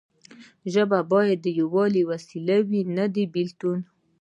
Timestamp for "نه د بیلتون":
2.97-3.79